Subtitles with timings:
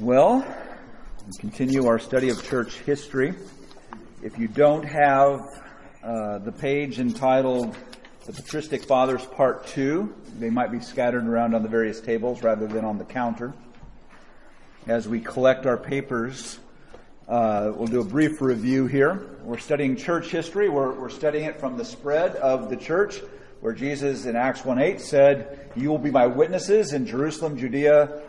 [0.00, 0.44] Well,
[1.24, 3.32] we continue our study of church history.
[4.24, 5.62] If you don't have
[6.02, 7.76] uh, the page entitled
[8.26, 12.66] The Patristic Fathers Part 2, they might be scattered around on the various tables rather
[12.66, 13.54] than on the counter.
[14.88, 16.58] As we collect our papers,
[17.28, 19.24] uh, we'll do a brief review here.
[19.44, 20.68] We're studying church history.
[20.68, 23.20] We're, we're studying it from the spread of the church,
[23.60, 28.22] where Jesus in Acts 1:8 said, "You will be my witnesses in Jerusalem, Judea,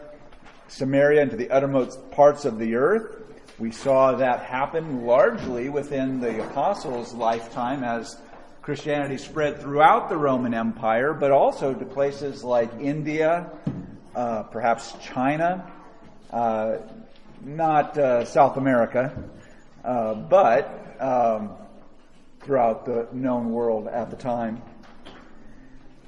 [0.68, 3.24] Samaria, and to the uttermost parts of the earth."
[3.58, 8.18] We saw that happen largely within the apostles' lifetime as
[8.62, 13.50] Christianity spread throughout the Roman Empire, but also to places like India,
[14.16, 15.72] uh, perhaps China,
[16.32, 16.78] uh,
[17.42, 19.14] not uh, South America,
[19.84, 21.52] uh, but um,
[22.42, 24.62] throughout the known world at the time.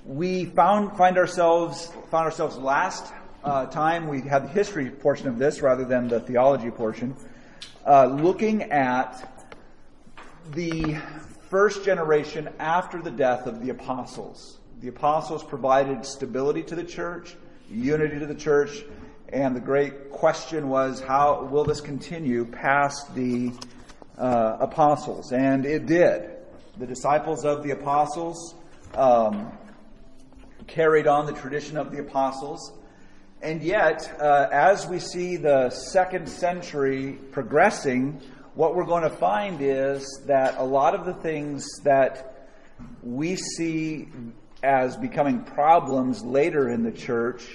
[0.04, 3.14] We found find ourselves found ourselves last
[3.48, 7.16] uh, time we had the history portion of this rather than the theology portion,
[7.86, 9.48] uh, looking at
[10.52, 10.98] the
[11.50, 14.58] first generation after the death of the apostles.
[14.82, 17.36] The apostles provided stability to the church,
[17.72, 18.84] unity to the church,
[19.30, 23.54] and the great question was, how will this continue past the
[24.18, 25.32] uh, apostles?
[25.32, 26.32] And it did.
[26.78, 28.56] The disciples of the apostles
[28.94, 29.58] um,
[30.68, 32.74] carried on the tradition of the apostles.
[33.42, 38.20] And yet, uh, as we see the second century progressing,
[38.56, 42.50] what we're going to find is that a lot of the things that
[43.04, 44.08] we see
[44.64, 47.48] as becoming problems later in the church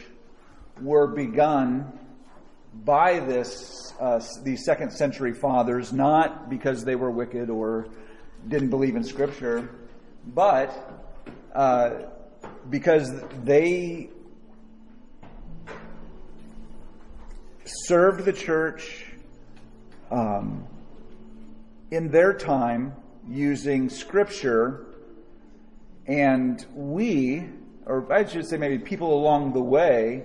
[0.80, 1.98] were begun
[2.84, 7.88] by this uh, these second century fathers, not because they were wicked or
[8.48, 9.68] didn't believe in Scripture,
[10.26, 10.70] but
[11.54, 11.90] uh,
[12.70, 13.10] because
[13.44, 14.10] they
[17.64, 19.04] served the church
[20.10, 20.66] um,
[21.90, 22.94] in their time
[23.28, 24.86] using Scripture,
[26.06, 27.44] and we,
[27.86, 30.24] or I should say maybe people along the way,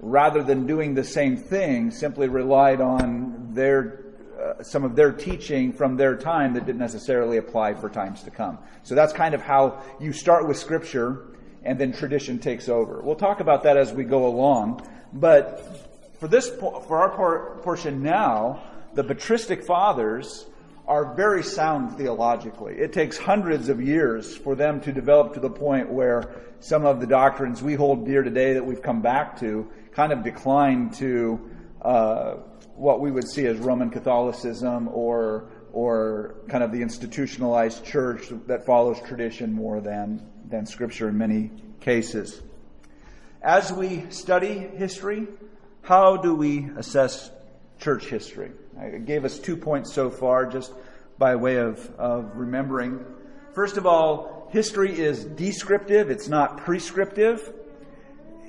[0.00, 4.00] rather than doing the same thing, simply relied on their
[4.40, 8.30] uh, some of their teaching from their time that didn't necessarily apply for times to
[8.30, 8.58] come.
[8.82, 11.28] So that's kind of how you start with scripture
[11.62, 13.00] and then tradition takes over.
[13.00, 15.83] We'll talk about that as we go along, but
[16.18, 18.62] for this for our portion now,
[18.94, 20.46] the patristic fathers
[20.86, 22.74] are very sound theologically.
[22.74, 27.00] It takes hundreds of years for them to develop to the point where some of
[27.00, 31.50] the doctrines we hold dear today that we've come back to kind of decline to
[31.82, 32.34] uh,
[32.76, 38.64] what we would see as Roman Catholicism or or kind of the institutionalized church that
[38.64, 41.50] follows tradition more than than Scripture in many
[41.80, 42.42] cases.
[43.42, 45.26] As we study history,
[45.84, 47.30] how do we assess
[47.78, 48.50] church history?
[48.78, 50.72] I gave us two points so far, just
[51.18, 53.04] by way of, of remembering.
[53.54, 57.52] First of all, history is descriptive; it's not prescriptive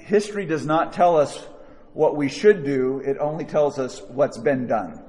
[0.05, 1.47] history does not tell us
[1.93, 5.01] what we should do, it only tells us what's been done.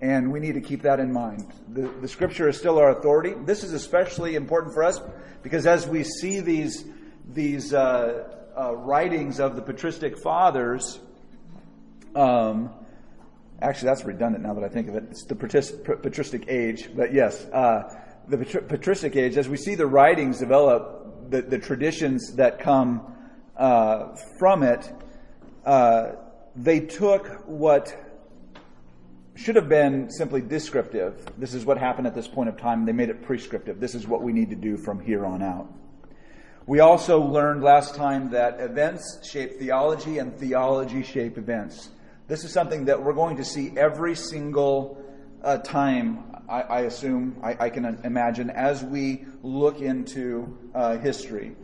[0.00, 1.52] And we need to keep that in mind.
[1.68, 3.34] The, the scripture is still our authority.
[3.44, 5.00] This is especially important for us
[5.42, 6.84] because as we see these,
[7.28, 11.00] these uh, uh, writings of the patristic fathers,
[12.14, 12.70] um,
[13.60, 15.04] actually that's redundant now that I think of it.
[15.10, 17.82] It's the patristic age, but yes, uh,
[18.28, 23.02] the patristic age, as we see the writings develop, the, the traditions that come
[23.56, 24.92] uh, from it,
[25.64, 26.12] uh,
[26.56, 27.96] they took what
[29.34, 31.26] should have been simply descriptive.
[31.38, 32.86] This is what happened at this point of time.
[32.86, 33.80] They made it prescriptive.
[33.80, 35.72] This is what we need to do from here on out.
[36.66, 41.90] We also learned last time that events shape theology and theology shape events.
[42.26, 44.98] This is something that we're going to see every single
[45.42, 51.54] uh, time, I, I assume, I, I, can imagine, as we look into uh, history.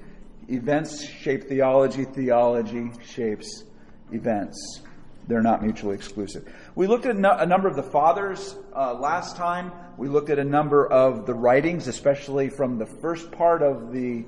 [0.49, 3.65] Events shape theology, theology shapes
[4.13, 4.83] events.
[5.27, 6.53] They're not mutually exclusive.
[6.75, 9.73] We looked at a number of the fathers uh, last time.
[9.97, 14.27] We looked at a number of the writings, especially from the first part of the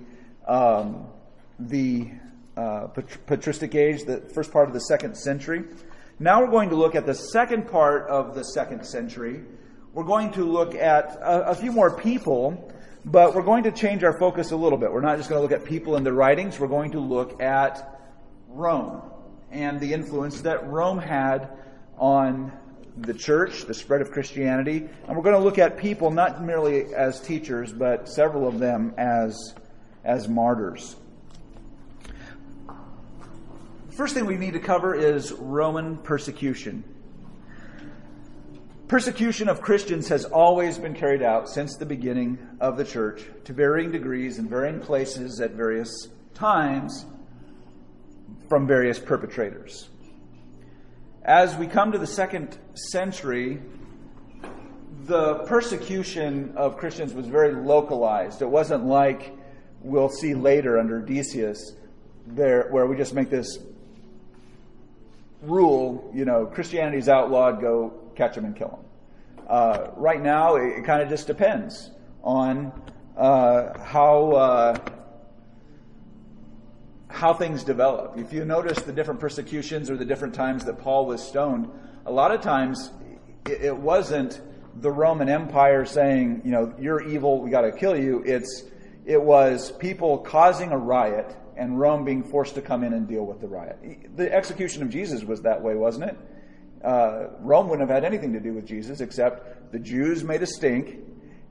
[0.49, 1.09] um,
[1.59, 2.11] the
[2.57, 5.65] uh, patristic age, the first part of the second century.
[6.23, 9.43] Now we're going to look at the second part of the second century.
[9.93, 12.73] We're going to look at a, a few more people
[13.05, 14.93] but we're going to change our focus a little bit.
[14.93, 17.43] We're not just going to look at people in the writings, we're going to look
[17.43, 18.01] at
[18.47, 19.03] Rome
[19.51, 21.51] and the influence that Rome had
[21.99, 22.53] on
[22.97, 24.89] the church, the spread of Christianity.
[25.09, 28.95] And we're going to look at people not merely as teachers, but several of them
[28.97, 29.55] as,
[30.05, 30.95] as martyrs.
[33.93, 36.83] First thing we need to cover is Roman persecution.
[38.89, 43.53] Persecution of Christians has always been carried out since the beginning of the church to
[43.53, 47.05] varying degrees in varying places at various times
[48.49, 49.89] from various perpetrators.
[51.23, 53.63] As we come to the second century,
[55.05, 58.43] the persecution of Christians was very localized.
[58.43, 59.33] It wasn't like
[59.81, 61.75] we'll see later under Decius,
[62.27, 63.59] there, where we just make this
[65.43, 69.47] rule, you know, Christianity's outlawed, go catch them and kill them.
[69.49, 71.91] Uh, right now, it, it kind of just depends
[72.23, 72.73] on
[73.17, 74.79] uh, how uh,
[77.09, 78.17] how things develop.
[78.17, 81.69] If you notice the different persecutions or the different times that Paul was stoned,
[82.07, 82.91] a lot of times
[83.47, 84.41] it, it wasn't
[84.77, 88.23] the Roman Empire saying, you know, you're evil, we got to kill you.
[88.25, 88.65] It's
[89.05, 93.25] it was people causing a riot and Rome being forced to come in and deal
[93.25, 94.17] with the riot.
[94.17, 96.19] The execution of Jesus was that way, wasn't it?
[96.85, 100.47] Uh, Rome wouldn't have had anything to do with Jesus except the Jews made a
[100.47, 100.99] stink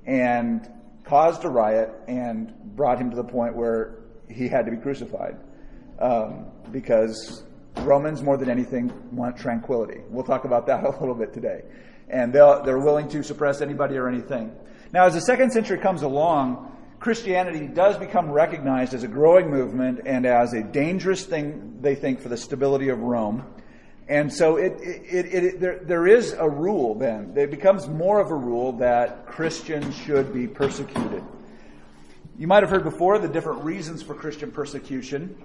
[0.06, 0.70] and
[1.04, 4.00] caused a riot and brought him to the point where
[4.30, 5.38] he had to be crucified.
[6.00, 7.44] Um, because
[7.78, 10.02] Romans, more than anything, want tranquility.
[10.10, 11.64] We'll talk about that a little bit today.
[12.10, 14.52] And they're willing to suppress anybody or anything.
[14.92, 16.71] Now, as the second century comes along,
[17.02, 22.22] Christianity does become recognized as a growing movement and as a dangerous thing, they think,
[22.22, 23.44] for the stability of Rome.
[24.08, 27.34] And so it, it, it, it, there, there is a rule then.
[27.36, 31.24] It becomes more of a rule that Christians should be persecuted.
[32.38, 35.36] You might have heard before the different reasons for Christian persecution.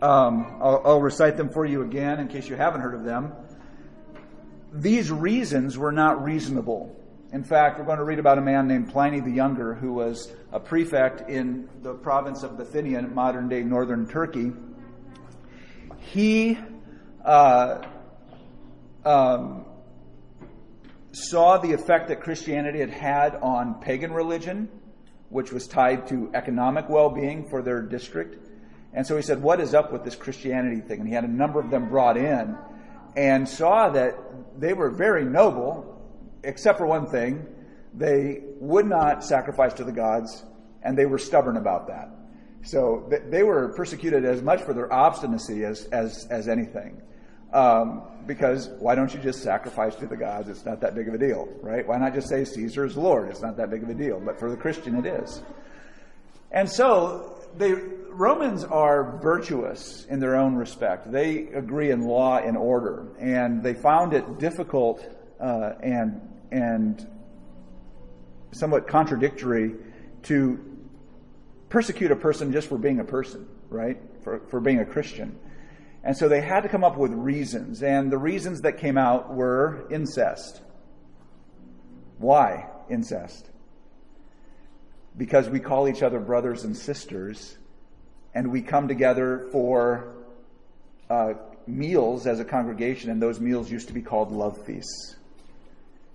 [0.00, 3.34] Um, I'll, I'll recite them for you again in case you haven't heard of them.
[4.72, 6.98] These reasons were not reasonable.
[7.34, 10.32] In fact, we're going to read about a man named Pliny the Younger who was
[10.52, 14.52] a prefect in the province of Bithynia, modern day northern Turkey.
[15.98, 16.56] He
[17.24, 17.82] uh,
[19.04, 19.66] um,
[21.10, 24.68] saw the effect that Christianity had had on pagan religion,
[25.28, 28.48] which was tied to economic well being for their district.
[28.92, 31.00] And so he said, What is up with this Christianity thing?
[31.00, 32.56] And he had a number of them brought in
[33.16, 34.14] and saw that
[34.56, 35.93] they were very noble,
[36.44, 37.46] except for one thing.
[37.92, 40.44] They would not sacrifice to the gods,
[40.82, 42.10] and they were stubborn about that.
[42.64, 47.00] So they were persecuted as much for their obstinacy as, as, as anything.
[47.52, 50.48] Um, because why don't you just sacrifice to the gods?
[50.48, 51.86] It's not that big of a deal, right?
[51.86, 53.28] Why not just say Caesar is Lord?
[53.28, 54.18] It's not that big of a deal.
[54.18, 55.42] But for the Christian, it is.
[56.50, 57.74] And so the
[58.08, 61.12] Romans are virtuous in their own respect.
[61.12, 65.06] They agree in law and order, and they found it difficult
[65.40, 66.20] uh, and
[66.54, 67.04] and
[68.52, 69.74] somewhat contradictory
[70.22, 70.60] to
[71.68, 73.98] persecute a person just for being a person, right?
[74.22, 75.38] For for being a Christian.
[76.04, 77.82] And so they had to come up with reasons.
[77.82, 80.60] And the reasons that came out were incest.
[82.18, 83.48] Why incest?
[85.16, 87.56] Because we call each other brothers and sisters,
[88.34, 90.14] and we come together for
[91.08, 91.34] uh,
[91.66, 95.16] meals as a congregation, and those meals used to be called love feasts.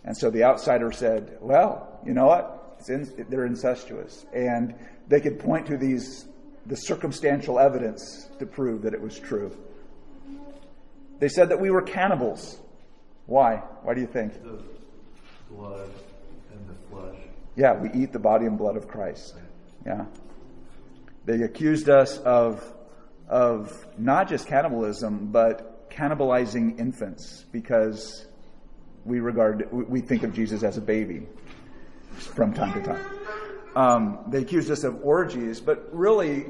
[0.03, 2.81] And so the outsider said, well, you know what?
[2.87, 4.25] In, they're incestuous.
[4.33, 4.73] And
[5.07, 6.25] they could point to these,
[6.65, 9.55] the circumstantial evidence to prove that it was true.
[11.19, 12.57] They said that we were cannibals.
[13.25, 13.57] Why?
[13.83, 14.33] Why do you think?
[14.41, 14.63] The
[15.51, 15.89] blood
[16.53, 17.19] and the flesh.
[17.55, 19.35] Yeah, we eat the body and blood of Christ.
[19.85, 20.05] Yeah.
[21.25, 22.63] They accused us of,
[23.27, 28.25] of not just cannibalism, but cannibalizing infants because
[29.05, 31.27] we regard, we think of Jesus as a baby
[32.11, 33.05] from time to time.
[33.75, 36.45] Um, they accused us of orgies, but really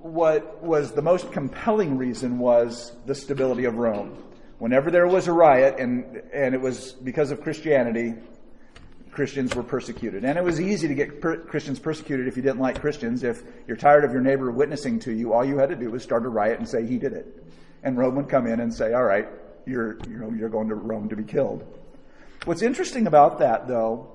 [0.00, 4.22] what was the most compelling reason was the stability of Rome.
[4.58, 8.14] Whenever there was a riot, and, and it was because of Christianity,
[9.10, 10.24] Christians were persecuted.
[10.24, 13.22] And it was easy to get per- Christians persecuted if you didn't like Christians.
[13.22, 16.02] If you're tired of your neighbor witnessing to you, all you had to do was
[16.02, 17.44] start a riot and say he did it.
[17.82, 19.28] And Rome would come in and say, all right,
[19.66, 21.64] you're, you know, you're going to Rome to be killed.
[22.44, 24.12] What's interesting about that, though,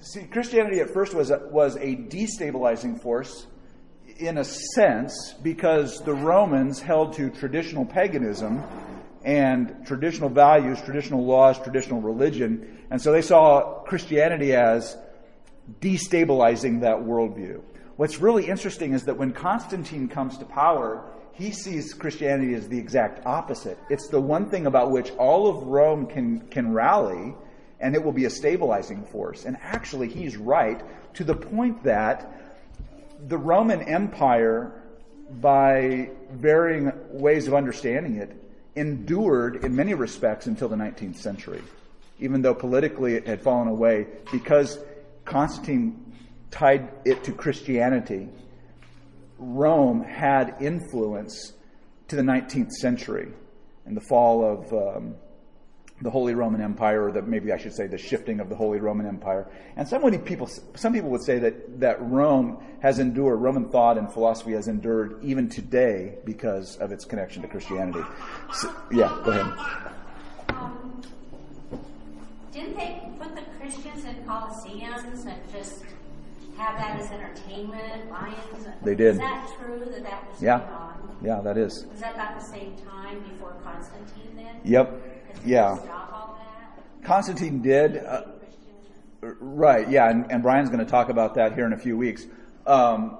[0.00, 3.46] see, Christianity at first was a, was a destabilizing force
[4.18, 8.62] in a sense, because the Romans held to traditional paganism
[9.24, 14.96] and traditional values, traditional laws, traditional religion, and so they saw Christianity as
[15.80, 17.62] destabilizing that worldview.
[18.00, 22.78] What's really interesting is that when Constantine comes to power, he sees Christianity as the
[22.78, 23.76] exact opposite.
[23.90, 27.34] It's the one thing about which all of Rome can, can rally,
[27.78, 29.44] and it will be a stabilizing force.
[29.44, 30.80] And actually, he's right
[31.12, 32.32] to the point that
[33.28, 34.82] the Roman Empire
[35.38, 38.34] by varying ways of understanding it,
[38.76, 41.60] endured in many respects until the 19th century,
[42.18, 44.78] even though politically it had fallen away because
[45.26, 46.09] Constantine
[46.50, 48.28] tied it to Christianity.
[49.38, 51.52] Rome had influence
[52.08, 53.28] to the 19th century
[53.86, 55.14] and the fall of um,
[56.02, 58.80] the Holy Roman Empire, or the, maybe I should say the shifting of the Holy
[58.80, 59.50] Roman Empire.
[59.76, 64.10] And some people, some people would say that, that Rome has endured, Roman thought and
[64.10, 68.02] philosophy has endured even today because of its connection to Christianity.
[68.54, 69.76] So, yeah, go ahead.
[70.48, 71.02] Um,
[72.52, 75.84] didn't they put the Christians in Colosseums and just
[76.60, 78.36] have that as entertainment, lions?
[78.82, 79.14] They did.
[79.14, 80.58] Is that true that that was yeah.
[80.58, 81.18] going on?
[81.22, 81.86] Yeah, that is.
[81.86, 84.60] Was that about the same time before Constantine then?
[84.64, 85.02] Yep.
[85.44, 85.78] Yeah.
[87.02, 87.96] Constantine did.
[87.96, 88.22] Uh,
[89.22, 92.26] right, yeah, and, and Brian's going to talk about that here in a few weeks.
[92.66, 93.18] Um,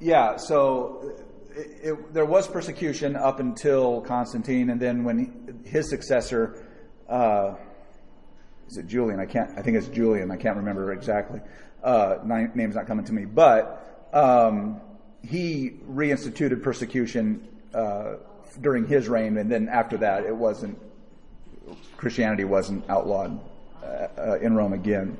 [0.00, 1.12] yeah, so
[1.54, 6.66] it, it, there was persecution up until Constantine, and then when he, his successor,
[7.08, 7.54] uh,
[8.68, 9.18] is it Julian?
[9.18, 9.50] I can't.
[9.58, 10.30] I think it's Julian.
[10.30, 11.40] I can't remember exactly.
[11.82, 14.80] Uh, name's not coming to me, but um,
[15.22, 18.14] he reinstituted persecution uh,
[18.60, 20.78] during his reign, and then after that, it wasn't
[21.96, 23.40] Christianity wasn't outlawed
[23.82, 23.86] uh,
[24.18, 25.16] uh, in Rome again.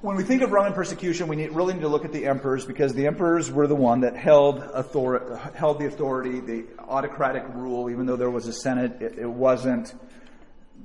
[0.00, 2.66] When we think of Roman persecution, we need, really need to look at the emperors
[2.66, 7.88] because the emperors were the one that held author, held the authority, the autocratic rule.
[7.88, 9.94] Even though there was a senate, it, it wasn't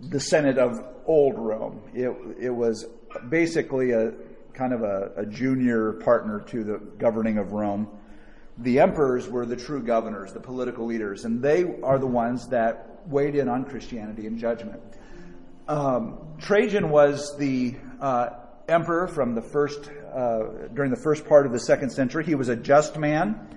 [0.02, 1.82] the senate of old Rome.
[1.94, 2.86] It, it was
[3.30, 4.14] basically a
[4.54, 7.88] kind of a, a junior partner to the governing of Rome
[8.60, 13.02] the emperors were the true governors, the political leaders, and they are the ones that
[13.08, 14.82] weighed in on Christianity and judgment.
[15.68, 18.32] Um, Trajan was the uh,
[18.68, 22.26] emperor from the first uh, during the first part of the second century.
[22.26, 23.48] He was a just man.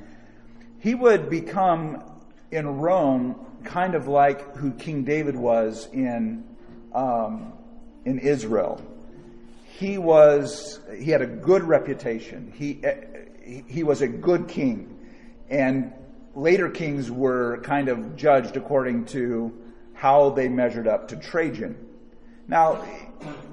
[0.78, 2.04] He would become
[2.50, 6.44] in Rome kind of like who King David was in
[6.94, 7.54] um,
[8.04, 8.80] in Israel.
[9.78, 12.52] He was he had a good reputation.
[12.54, 12.94] He eh,
[13.66, 14.98] he was a good king.
[15.48, 15.92] And
[16.34, 19.52] later kings were kind of judged according to
[19.94, 21.76] how they measured up to Trajan.
[22.48, 22.84] Now,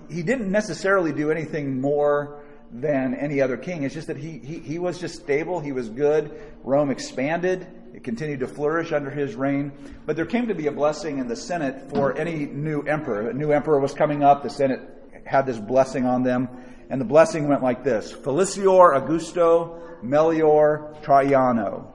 [0.10, 3.84] he didn't necessarily do anything more than any other king.
[3.84, 5.60] It's just that he, he, he was just stable.
[5.60, 6.32] He was good.
[6.64, 7.68] Rome expanded.
[7.94, 9.72] It continued to flourish under his reign.
[10.06, 13.30] But there came to be a blessing in the Senate for any new emperor.
[13.30, 14.44] A new emperor was coming up.
[14.44, 14.82] The Senate
[15.29, 16.50] had this blessing on them.
[16.89, 21.86] And the blessing went like this Felicior Augusto Melior Traiano.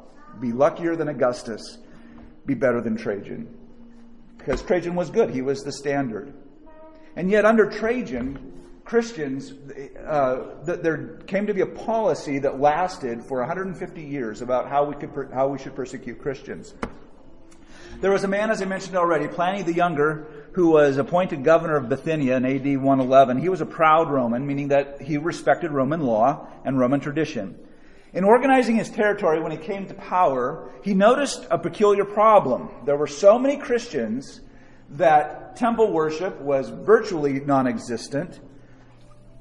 [0.41, 1.79] Be luckier than Augustus.
[2.47, 3.49] Be better than Trajan.
[4.39, 5.31] Because Trajan was good.
[5.31, 6.33] He was the standard.
[7.17, 8.53] And yet, under Trajan,
[8.85, 9.53] Christians,
[10.07, 14.95] uh, there came to be a policy that lasted for 150 years about how we,
[14.95, 16.75] could, how we should persecute Christians.
[18.01, 21.77] There was a man, as I mentioned already, Pliny the Younger, who was appointed governor
[21.77, 23.39] of Bithynia in AD 111.
[23.39, 27.59] He was a proud Roman, meaning that he respected Roman law and Roman tradition.
[28.13, 32.71] In organizing his territory when he came to power, he noticed a peculiar problem.
[32.85, 34.43] There were so many Christians
[34.91, 38.39] that temple worship was virtually non existent,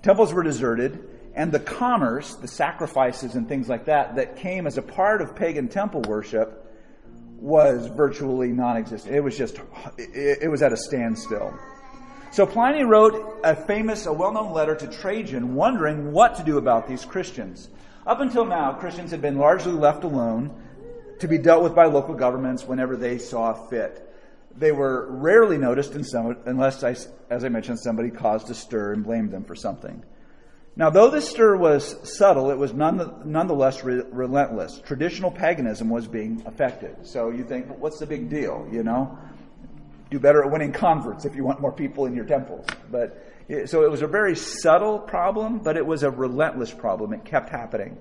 [0.01, 0.99] temples were deserted,
[1.35, 5.35] and the commerce, the sacrifices and things like that, that came as a part of
[5.35, 6.62] pagan temple worship
[7.37, 9.15] was virtually non existent.
[9.15, 9.59] It was just,
[9.97, 11.53] it was at a standstill.
[12.31, 16.57] So Pliny wrote a famous, a well known letter to Trajan wondering what to do
[16.57, 17.69] about these Christians.
[18.07, 20.51] Up until now, Christians had been largely left alone
[21.19, 24.09] to be dealt with by local governments whenever they saw fit.
[24.57, 26.95] They were rarely noticed some, unless, I,
[27.29, 30.03] as I mentioned, somebody caused a stir and blamed them for something.
[30.75, 34.81] Now, though this stir was subtle, it was none, nonetheless re- relentless.
[34.83, 37.05] Traditional paganism was being affected.
[37.05, 38.67] So you think, what's the big deal?
[38.71, 39.17] You know,
[40.09, 42.65] do better at winning converts if you want more people in your temples.
[42.89, 43.23] But
[43.65, 47.13] so it was a very subtle problem, but it was a relentless problem.
[47.13, 47.97] It kept happening.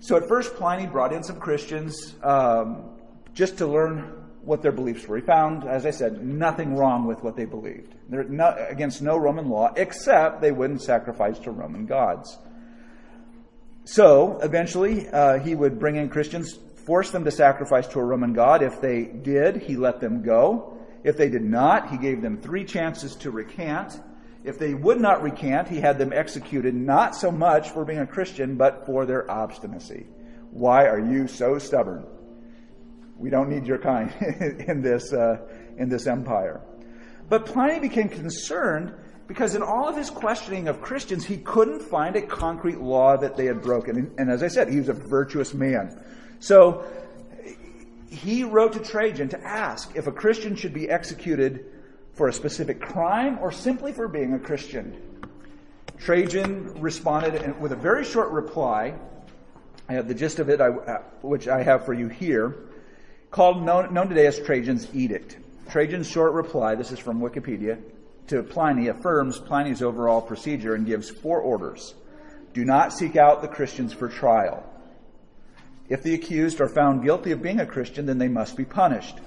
[0.00, 2.90] So at first, Pliny brought in some Christians um,
[3.34, 5.16] just to learn what their beliefs were.
[5.16, 7.94] He found, as I said, nothing wrong with what they believed.
[8.08, 12.36] They're not, against no Roman law, except they wouldn't sacrifice to Roman gods.
[13.84, 18.32] So eventually, uh, he would bring in Christians, force them to sacrifice to a Roman
[18.32, 18.62] god.
[18.62, 20.78] If they did, he let them go.
[21.02, 24.00] If they did not, he gave them three chances to recant.
[24.42, 28.06] If they would not recant, he had them executed not so much for being a
[28.06, 30.06] Christian, but for their obstinacy.
[30.50, 32.06] Why are you so stubborn?
[33.24, 34.12] We don't need your kind
[34.68, 35.38] in this uh,
[35.78, 36.60] in this empire.
[37.30, 38.92] But Pliny became concerned
[39.26, 43.36] Because in all of his questioning of Christians, he couldn't find a concrete law that
[43.36, 43.96] they had broken.
[43.96, 45.98] And, and as I said, he was a virtuous man.
[46.40, 46.84] So
[48.10, 51.64] he wrote to Trajan to ask if a Christian should be executed
[52.12, 55.00] for a specific crime or simply for being a Christian.
[55.96, 58.94] Trajan responded with a very short reply.
[59.88, 60.60] I have the gist of it,
[61.22, 62.56] which I have for you here,
[63.34, 65.36] called known, known today as Trajan's Edict.
[65.68, 67.82] Trajan's short reply, this is from Wikipedia,
[68.28, 71.94] to Pliny affirms Pliny's overall procedure and gives four orders.
[72.52, 74.64] Do not seek out the Christians for trial.
[75.88, 79.18] If the accused are found guilty of being a Christian, then they must be punished.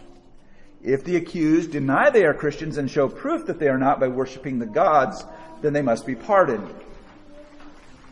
[0.82, 4.08] If the accused deny they are Christians and show proof that they are not by
[4.08, 5.26] worshiping the gods,
[5.62, 6.74] then they must be pardoned.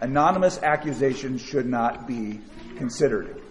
[0.02, 2.42] Anonymous accusations should not be
[2.76, 3.42] considered.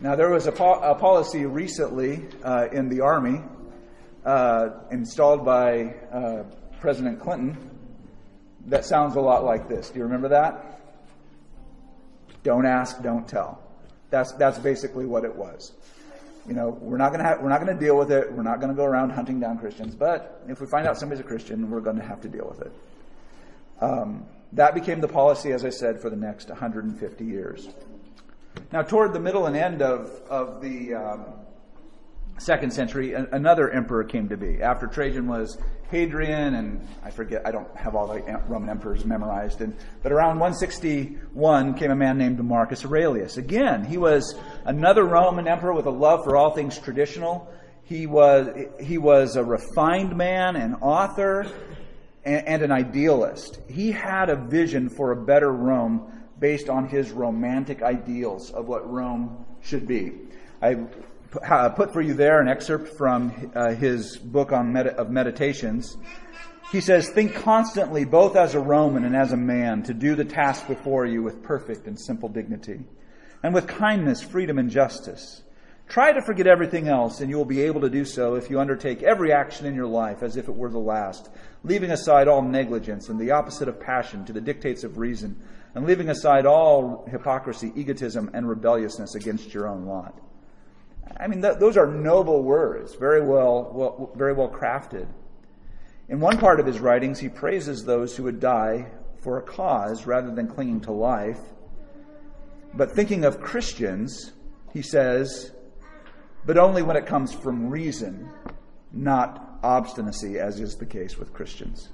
[0.00, 3.40] Now, there was a, po- a policy recently uh, in the Army
[4.24, 6.44] uh, installed by uh,
[6.80, 7.70] President Clinton
[8.66, 9.90] that sounds a lot like this.
[9.90, 10.80] Do you remember that?
[12.42, 13.62] Don't ask, don't tell.
[14.10, 15.72] That's, that's basically what it was.
[16.46, 18.30] You know, we're not going to we're not to deal with it.
[18.30, 19.94] We're not going to go around hunting down Christians.
[19.94, 22.60] But if we find out somebody's a Christian, we're going to have to deal with
[22.60, 22.72] it.
[23.80, 27.68] Um, that became the policy, as I said, for the next 150 years.
[28.72, 31.24] Now, toward the middle and end of of the um,
[32.38, 34.62] second century, another emperor came to be.
[34.62, 35.58] After Trajan was
[35.90, 40.40] Hadrian, and I forget, I don't have all the Roman emperors memorized, and, but around
[40.40, 43.36] 161 came a man named Marcus Aurelius.
[43.36, 44.34] Again, he was
[44.64, 47.52] another Roman emperor with a love for all things traditional.
[47.84, 48.48] He was,
[48.80, 51.46] he was a refined man, an author,
[52.24, 53.60] and, and an idealist.
[53.68, 58.90] He had a vision for a better Rome based on his romantic ideals of what
[58.90, 60.12] Rome should be.
[60.62, 60.76] I
[61.68, 65.96] put for you there an excerpt from uh, his book on med- of meditations.
[66.72, 70.24] He says, Think constantly, both as a Roman and as a man, to do the
[70.24, 72.80] task before you with perfect and simple dignity,
[73.42, 75.42] and with kindness, freedom, and justice.
[75.86, 78.58] Try to forget everything else, and you will be able to do so if you
[78.58, 81.28] undertake every action in your life as if it were the last,
[81.62, 85.36] leaving aside all negligence and the opposite of passion to the dictates of reason,
[85.74, 90.20] and leaving aside all hypocrisy, egotism, and rebelliousness against your own lot.
[91.18, 95.06] I mean, th- those are noble words, very well, well, very well crafted.
[96.08, 100.06] In one part of his writings, he praises those who would die for a cause
[100.06, 101.40] rather than clinging to life.
[102.74, 104.32] But thinking of Christians,
[104.72, 105.52] he says,
[106.44, 108.28] but only when it comes from reason,
[108.92, 111.88] not obstinacy, as is the case with Christians.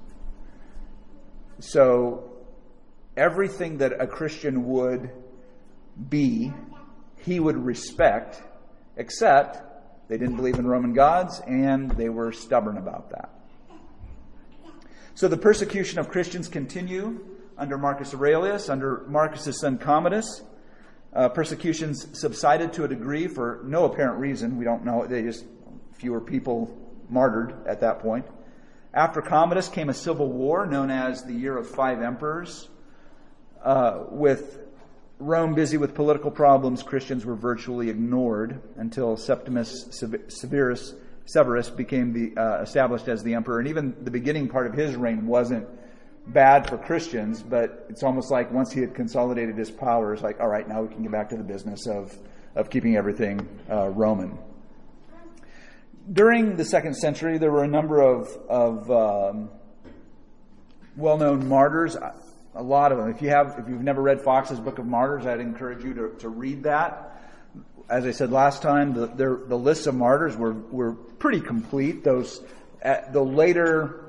[1.60, 2.29] So,
[3.16, 5.10] everything that a Christian would
[6.08, 6.52] be,
[7.24, 8.42] he would respect
[8.96, 13.30] except they didn't believe in Roman gods and they were stubborn about that.
[15.14, 17.20] So the persecution of Christians continue
[17.58, 20.42] under Marcus Aurelius, under Marcus's son Commodus.
[21.12, 24.56] Uh, persecutions subsided to a degree for no apparent reason.
[24.56, 25.06] We don't know.
[25.06, 25.44] They just
[25.92, 26.76] fewer people
[27.08, 28.26] martyred at that point.
[28.94, 32.68] After Commodus came a civil war known as the Year of Five Emperors,
[33.62, 34.58] uh, with
[35.18, 39.88] Rome busy with political problems, Christians were virtually ignored until Septimus
[40.28, 40.94] Severus,
[41.26, 43.58] Severus became the, uh, established as the emperor.
[43.58, 45.68] And even the beginning part of his reign wasn't
[46.26, 50.40] bad for Christians, but it's almost like once he had consolidated his power, it's like,
[50.40, 52.16] all right, now we can get back to the business of,
[52.54, 54.38] of keeping everything uh, Roman.
[56.10, 59.50] During the second century, there were a number of, of um,
[60.96, 61.96] well known martyrs
[62.54, 63.10] a lot of them.
[63.10, 66.08] If you have, if you've never read Fox's Book of Martyrs, I'd encourage you to,
[66.20, 67.06] to read that.
[67.88, 72.04] As I said last time, the, the lists of martyrs were, were pretty complete.
[72.04, 72.40] Those,
[72.84, 74.04] uh, the later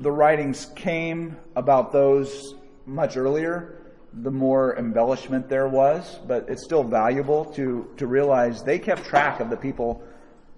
[0.00, 2.54] the writings came about those
[2.86, 3.76] much earlier,
[4.12, 9.40] the more embellishment there was, but it's still valuable to, to realize they kept track
[9.40, 10.02] of the people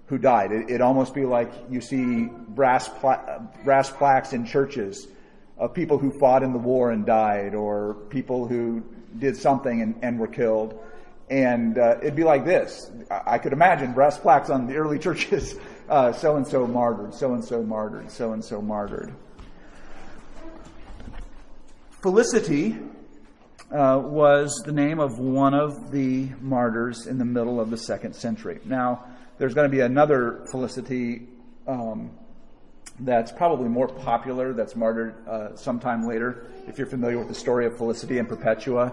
[0.07, 0.53] who died.
[0.53, 5.09] It, would almost be like you see brass, pla- uh, brass plaques in churches
[5.59, 8.83] of people who fought in the war and died, or people who
[9.19, 10.79] did something and, and were killed.
[11.31, 12.91] And uh, it'd be like this.
[13.11, 15.55] I could imagine brass plaques on the early churches,
[15.89, 19.15] so and so martyred, so and so martyred, so and so martyred.
[22.03, 22.77] Felicity
[23.71, 28.15] uh, was the name of one of the martyrs in the middle of the second
[28.15, 28.61] century.
[28.65, 29.05] Now,
[29.39, 31.29] there's going to be another Felicity
[31.67, 32.11] um,
[33.01, 36.47] that's probably more popular, that's martyred uh, sometime later.
[36.69, 38.93] If you're familiar with the story of Felicity and Perpetua,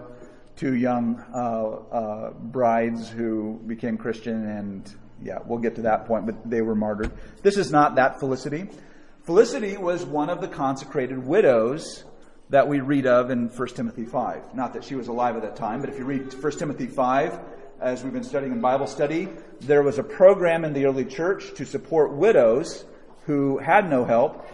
[0.55, 6.25] two young uh, uh, brides who became Christian, and yeah, we'll get to that point,
[6.25, 7.12] but they were martyred.
[7.43, 8.67] This is not that Felicity.
[9.23, 12.03] Felicity was one of the consecrated widows
[12.49, 14.55] that we read of in 1 Timothy 5.
[14.55, 17.39] Not that she was alive at that time, but if you read 1 Timothy 5,
[17.79, 19.29] as we've been studying in Bible study,
[19.62, 22.85] there was a program in the early church to support widows
[23.25, 24.45] who had no help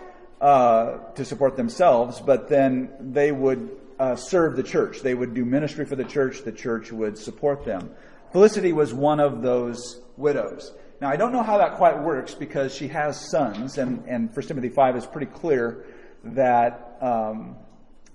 [0.42, 5.02] uh, to support themselves, but then they would uh, serve the church.
[5.02, 6.44] They would do ministry for the church.
[6.44, 7.92] The church would support them.
[8.32, 10.74] Felicity was one of those widows.
[11.00, 14.48] Now, I don't know how that quite works because she has sons, and, and 1
[14.48, 15.86] Timothy 5 is pretty clear
[16.24, 17.56] that um,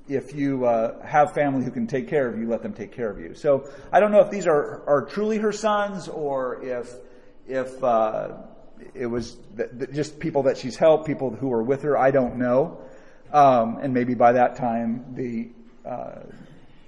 [0.08, 3.10] if you uh, have family who can take care of you, let them take care
[3.10, 3.34] of you.
[3.34, 6.92] So I don't know if these are, are truly her sons or if,
[7.46, 8.32] if uh,
[8.94, 11.96] it was th- th- just people that she's helped, people who were with her.
[11.98, 12.80] I don't know.
[13.32, 15.50] Um, and maybe by that time, the
[15.88, 16.20] uh,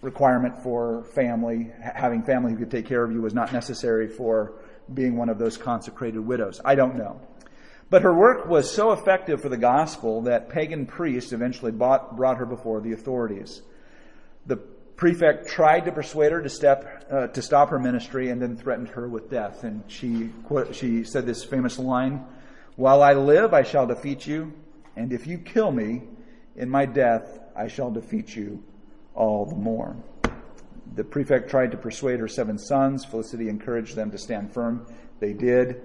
[0.01, 4.55] requirement for family, having family who could take care of you was not necessary for
[4.93, 6.61] being one of those consecrated widows.
[6.65, 7.21] I don't know.
[7.89, 12.39] But her work was so effective for the gospel that pagan priests eventually bought, brought
[12.39, 13.63] her before the authorities.
[14.47, 14.57] The
[14.97, 18.89] prefect tried to persuade her to step uh, to stop her ministry and then threatened
[18.89, 19.65] her with death.
[19.65, 20.31] And she
[20.73, 22.25] she said this famous line:
[22.77, 24.53] "While I live, I shall defeat you,
[24.97, 26.03] and if you kill me,
[26.57, 28.63] in my death, I shall defeat you
[29.15, 29.97] all the more."
[30.95, 33.05] The prefect tried to persuade her seven sons.
[33.05, 34.87] Felicity encouraged them to stand firm.
[35.21, 35.81] They did.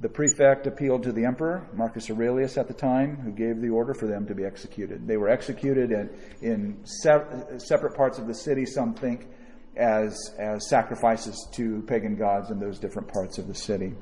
[0.00, 3.94] The prefect appealed to the emperor, Marcus Aurelius at the time, who gave the order
[3.94, 5.06] for them to be executed.
[5.06, 6.10] They were executed in,
[6.42, 9.28] in se- separate parts of the city, some think,
[9.76, 13.94] as, as sacrifices to pagan gods in those different parts of the city.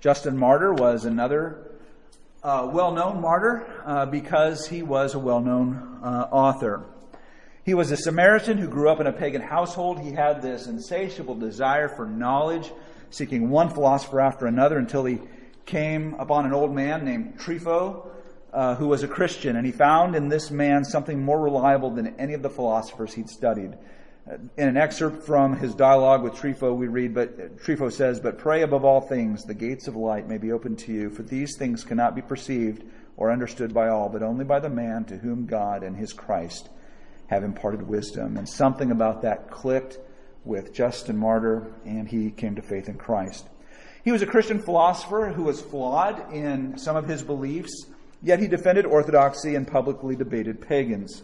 [0.00, 1.70] Justin Martyr was another
[2.42, 6.84] uh, well known martyr uh, because he was a well known uh, author.
[7.64, 9.98] He was a Samaritan who grew up in a pagan household.
[9.98, 12.70] He had this insatiable desire for knowledge
[13.14, 15.18] seeking one philosopher after another until he
[15.66, 18.08] came upon an old man named Trypho,
[18.52, 22.14] uh, who was a Christian, and he found in this man something more reliable than
[22.18, 23.76] any of the philosophers he'd studied.
[24.30, 28.38] Uh, in an excerpt from his dialogue with Trypho, we read, but Trypho says, But
[28.38, 31.56] pray above all things, the gates of light may be opened to you, for these
[31.56, 32.84] things cannot be perceived
[33.16, 36.68] or understood by all, but only by the man to whom God and his Christ
[37.28, 38.36] have imparted wisdom.
[38.36, 39.98] And something about that clicked
[40.44, 43.46] with Justin Martyr, and he came to faith in Christ.
[44.04, 47.86] He was a Christian philosopher who was flawed in some of his beliefs,
[48.22, 51.22] yet he defended orthodoxy and publicly debated pagans.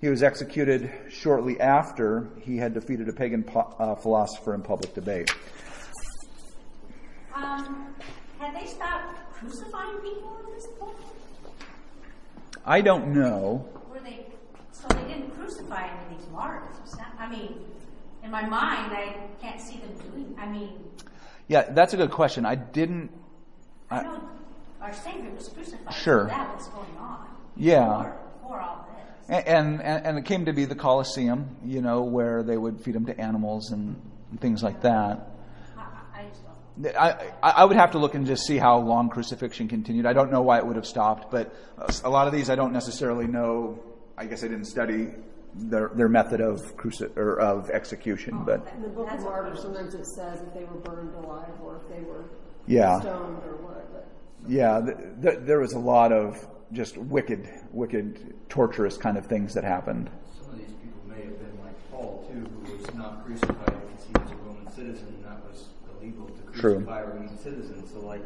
[0.00, 4.94] He was executed shortly after he had defeated a pagan po- uh, philosopher in public
[4.94, 5.30] debate.
[7.34, 7.94] Um,
[8.38, 10.96] had they stopped crucifying people at this point?
[12.66, 13.66] I don't know.
[13.90, 14.26] Were they?
[14.72, 16.76] So they didn't crucify any of these martyrs.
[17.18, 17.60] I mean,
[18.22, 20.36] in my mind, I can't see them doing.
[20.38, 20.72] I mean,
[21.48, 22.46] yeah, that's a good question.
[22.46, 23.10] I didn't.
[23.90, 24.28] I, I know
[24.80, 25.94] our Savior was crucified.
[25.94, 26.26] Sure.
[26.26, 27.26] That was going on.
[27.56, 27.84] Yeah.
[27.84, 28.88] Before, before all
[29.28, 29.44] this.
[29.46, 32.94] And, and and it came to be the Colosseum, you know, where they would feed
[32.94, 35.28] them to animals and, and things like that.
[35.76, 35.82] I,
[36.14, 36.96] I just don't.
[36.96, 40.06] I, I would have to look and just see how long crucifixion continued.
[40.06, 42.54] I don't know why it would have stopped, but uh, a lot of these I
[42.54, 43.82] don't necessarily know.
[44.16, 45.08] I guess I didn't study
[45.54, 48.42] their their method of cruci- or of execution.
[48.44, 51.76] But In the Book of Martyrs, sometimes it says if they were burned alive or
[51.76, 52.24] if they were
[52.66, 53.00] Yeah.
[53.00, 53.92] stoned or what.
[53.92, 54.06] But
[54.48, 59.54] yeah, th- th- there was a lot of just wicked, wicked, torturous kind of things
[59.54, 60.08] that happened.
[60.40, 63.58] Some of these people may have been like Paul too, who was not crucified
[63.88, 65.66] because he was a Roman citizen, and that was
[65.98, 66.74] illegal to True.
[66.76, 67.86] crucify a Roman citizen.
[67.88, 68.22] So like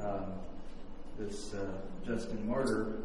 [0.00, 0.24] um,
[1.18, 1.66] this uh,
[2.06, 2.96] Justin Martyr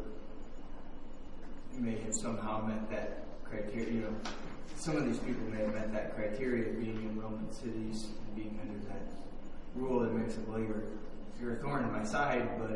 [1.78, 3.92] may have somehow meant that criteria.
[3.92, 4.14] You know,
[4.76, 8.36] some of these people may have met that criteria of being in Roman cities and
[8.36, 9.02] being under that
[9.74, 10.84] rule that makes it well, you're,
[11.40, 12.70] you're a thorn in my side, but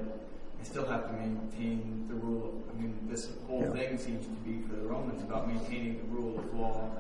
[0.61, 2.49] I still have to maintain the rule.
[2.49, 3.73] Of, I mean, this whole Yeah.
[3.73, 6.91] thing seems to be for the Romans about maintaining the rule of law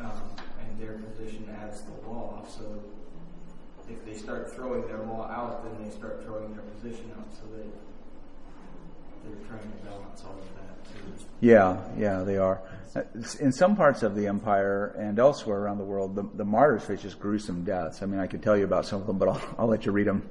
[0.00, 0.20] um,
[0.60, 2.44] and their position as the law.
[2.48, 2.82] So
[3.88, 7.26] if they start throwing their law out, then they start throwing their position out.
[7.32, 7.66] So that
[9.24, 11.24] they're trying to balance all of that too.
[11.40, 12.60] Yeah, yeah, they are.
[13.40, 17.00] In some parts of the empire and elsewhere around the world, the, the martyrs face
[17.00, 18.02] just gruesome deaths.
[18.02, 19.92] I mean, I could tell you about some of them, but I'll, I'll let you
[19.92, 20.28] read them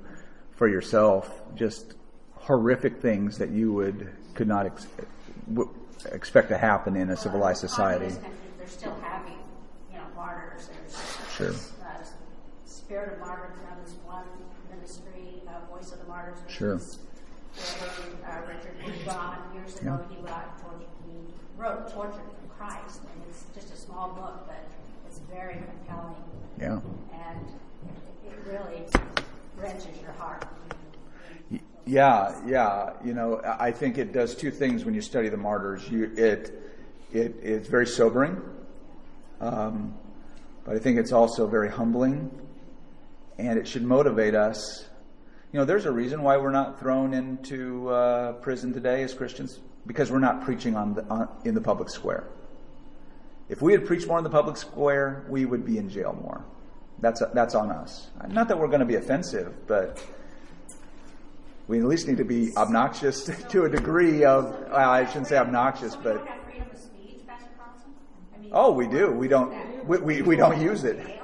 [0.52, 1.42] for yourself.
[1.56, 1.96] Just
[2.36, 4.86] horrific things that you would could not ex-
[5.52, 5.70] w-
[6.12, 8.06] expect to happen in a civilized society.
[8.14, 9.40] communist countries, They're still having,
[9.92, 10.70] you know, martyrs.
[10.70, 11.50] There's Sure.
[11.84, 12.04] uh,
[12.66, 14.26] Spirit of Martyrdom is one
[14.72, 16.38] ministry, uh, Voice of the Martyrs.
[16.48, 16.76] Sure.
[16.76, 17.00] is
[17.58, 17.91] Reverend
[19.06, 21.18] Richard years ago, he wrote, torture, he
[21.58, 24.64] wrote Torture from Christ, and it's just a small book, but
[25.08, 26.16] it's very compelling,
[26.60, 26.80] Yeah.
[27.14, 27.48] and
[28.26, 28.86] it, it really
[29.58, 30.46] wrenches your heart.
[31.86, 32.92] Yeah, yeah.
[33.04, 35.90] You know, I think it does two things when you study the martyrs.
[35.90, 36.52] You, it,
[37.12, 38.40] it, it's very sobering,
[39.40, 39.96] um,
[40.64, 42.30] but I think it's also very humbling,
[43.40, 44.86] and it should motivate us.
[45.52, 49.60] You know, there's a reason why we're not thrown into uh, prison today as Christians
[49.86, 52.28] because we're not preaching on, the, on in the public square.
[53.50, 56.46] If we had preached more in the public square, we would be in jail more.
[57.00, 58.08] That's that's on us.
[58.30, 60.02] Not that we're going to be offensive, but
[61.68, 65.38] we at least need to be obnoxious to a degree of, well, I shouldn't say
[65.38, 67.92] obnoxious, but, don't have freedom of speech, Pastor Carlson?
[68.36, 69.12] I mean, oh, we do.
[69.12, 71.21] We don't, we, we, we don't use it.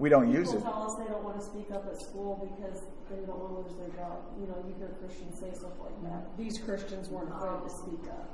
[0.00, 0.64] We don't use People it.
[0.64, 3.70] tell us they don't want to speak up at school because they don't want to
[3.70, 4.16] lose their job.
[4.40, 6.38] You know, you hear Christians say stuff like that.
[6.38, 8.30] These Christians weren't afraid to speak up.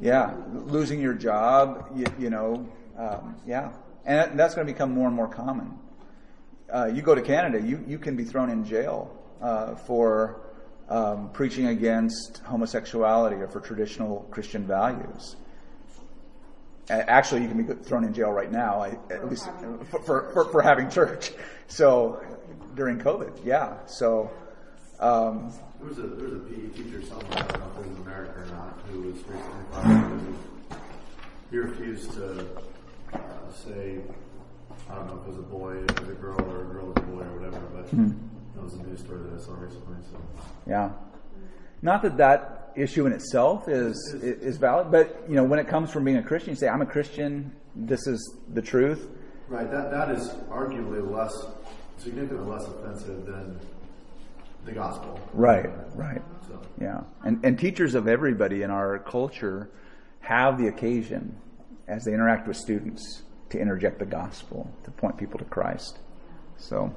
[0.00, 3.72] Yeah, losing your job, you, you know, um, yeah.
[4.04, 5.78] And that's going to become more and more common.
[6.70, 9.10] Uh, you go to Canada, you, you can be thrown in jail
[9.40, 10.40] uh, for
[10.90, 15.36] um, preaching against homosexuality or for traditional Christian values.
[16.90, 19.48] Actually, you can be thrown in jail right now, I, at least
[19.90, 21.32] for, for, for, for having church.
[21.68, 22.22] So
[22.74, 23.86] during COVID, yeah.
[23.86, 24.30] So
[25.00, 27.88] um, There was a there was a PE teacher somewhere, I don't know if it
[27.88, 30.22] was in America or not, who was recently fired
[31.52, 32.46] he refused to
[33.12, 33.18] uh,
[33.52, 34.00] say,
[34.90, 36.64] I don't know if it was a boy, if it was a girl, or a
[36.64, 37.60] girl was a boy, or whatever.
[37.74, 39.96] But that was a news story that I saw recently.
[40.10, 40.18] So
[40.66, 40.92] Yeah.
[41.82, 45.90] Not that that issue in itself is is valid, but you know, when it comes
[45.90, 47.52] from being a Christian, you say, "I'm a Christian.
[47.74, 49.08] This is the truth."
[49.48, 51.32] right, that that is arguably less
[51.98, 53.60] significantly less offensive than
[54.64, 55.20] the gospel.
[55.32, 55.70] Right.
[55.94, 56.22] Right.
[56.46, 57.02] So Yeah.
[57.24, 59.70] And and teachers of everybody in our culture
[60.20, 61.36] have the occasion
[61.88, 65.98] as they interact with students to interject the gospel to point people to Christ.
[66.56, 66.94] So,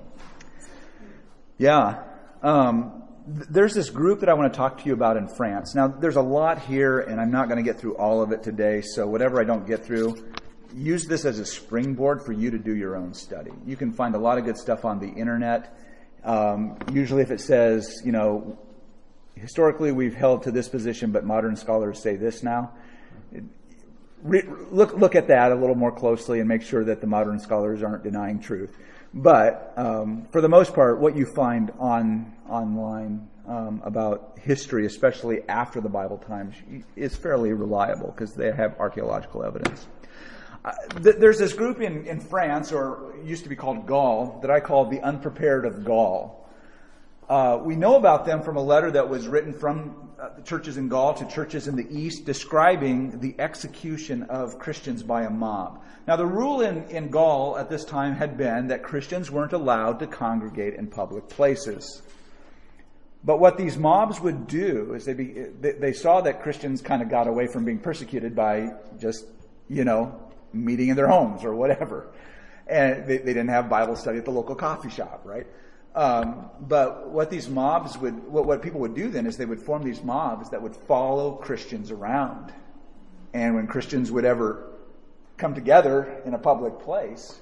[1.58, 2.04] yeah.
[2.42, 5.74] Um, there's this group that I want to talk to you about in France.
[5.74, 8.44] Now, there's a lot here, and I'm not going to get through all of it
[8.44, 8.82] today.
[8.82, 10.32] So, whatever I don't get through,
[10.76, 13.52] use this as a springboard for you to do your own study.
[13.66, 15.76] You can find a lot of good stuff on the internet.
[16.24, 18.60] Um, usually, if it says, you know,
[19.36, 22.74] historically we've held to this position, but modern scholars say this now.
[24.22, 27.40] Re- look look at that a little more closely and make sure that the modern
[27.40, 28.76] scholars aren't denying truth.
[29.14, 35.48] But um, for the most part, what you find on online um, about history, especially
[35.48, 36.56] after the Bible times,
[36.96, 39.88] is fairly reliable because they have archaeological evidence.
[40.64, 40.72] Uh,
[41.04, 44.60] th- there's this group in, in France, or used to be called Gaul, that I
[44.60, 46.48] call the unprepared of Gaul.
[47.30, 50.88] Uh, we know about them from a letter that was written from uh, churches in
[50.88, 55.84] Gaul to churches in the East describing the execution of Christians by a mob.
[56.08, 60.00] Now, the rule in, in Gaul at this time had been that Christians weren't allowed
[60.00, 62.02] to congregate in public places.
[63.26, 67.28] But what these mobs would do is they, they saw that Christians kind of got
[67.28, 69.26] away from being persecuted by just,
[69.68, 70.22] you know,
[70.54, 72.08] meeting in their homes or whatever.
[72.68, 75.48] And they, they didn't have Bible study at the local coffee shop, right?
[75.96, 79.62] Um, but what these mobs would, what, what people would do then is they would
[79.62, 82.54] form these mobs that would follow Christians around.
[83.34, 84.72] And when Christians would ever
[85.38, 87.40] come together in a public place,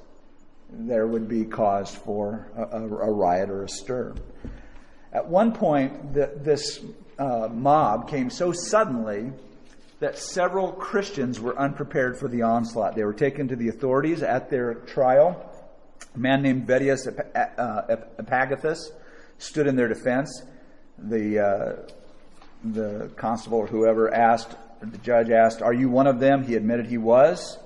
[0.70, 4.16] there would be cause for a, a, a riot or a stir.
[5.14, 6.84] At one point, the, this
[7.20, 9.32] uh, mob came so suddenly
[10.00, 12.96] that several Christians were unprepared for the onslaught.
[12.96, 15.50] They were taken to the authorities at their trial.
[16.16, 18.92] A man named Vettius Epagathus
[19.38, 20.44] stood in their defense.
[20.98, 21.74] The, uh,
[22.64, 26.44] the constable or whoever asked, the judge asked, Are you one of them?
[26.44, 27.58] He admitted he was,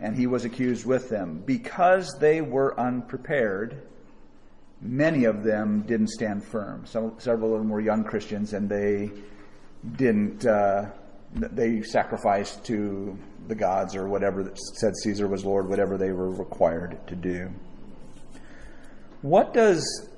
[0.00, 1.42] and he was accused with them.
[1.44, 3.82] Because they were unprepared,
[4.84, 6.86] many of them didn't stand firm.
[6.86, 9.10] Some, several of them were young Christians, and they
[9.96, 10.46] didn't.
[10.46, 10.90] Uh,
[11.34, 13.18] they sacrificed to
[13.48, 17.50] the gods or whatever that said Caesar was Lord, whatever they were required to do.
[19.22, 20.08] What does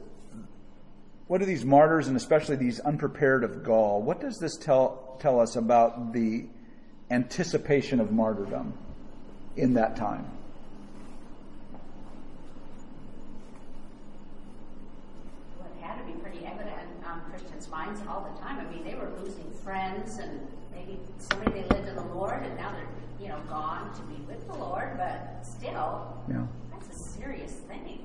[1.27, 5.41] what do these martyrs and especially these unprepared of Gaul, what does this tell tell
[5.41, 6.47] us about the
[7.11, 8.75] anticipation of martyrdom
[9.57, 10.27] in that time?
[15.59, 18.61] Well, it had to be pretty evident on Christians' minds all the time.
[18.61, 22.57] I mean, they were losing friends and maybe somebody they lived in the Lord and
[22.57, 22.87] now they're,
[23.21, 26.47] you know, gone to be with the Lord, but still, Yeah.
[26.71, 27.99] that's a serious thing.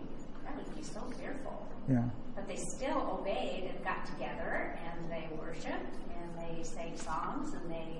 [0.43, 1.67] That would be so fearful.
[1.87, 2.01] Yeah.
[2.35, 7.69] But they still obeyed and got together and they worshiped and they sang songs and
[7.71, 7.99] they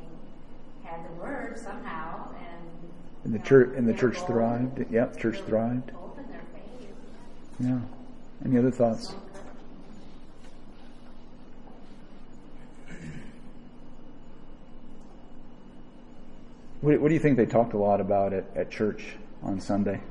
[0.83, 2.91] had the word somehow and
[3.25, 4.83] And the know, church and the church thrived.
[4.89, 5.93] Yep, church thrived.
[5.93, 6.89] bold their faith.
[7.59, 7.77] Yeah.
[8.43, 9.13] Any other thoughts?
[16.81, 20.01] What, what do you think they talked a lot about at, at church on Sunday?